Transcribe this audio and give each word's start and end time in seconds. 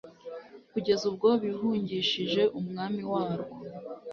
kugeza 0.71 1.03
ubwo 1.11 1.29
bihungishije 1.43 2.41
umwami 2.59 3.01
warwo 3.11 3.55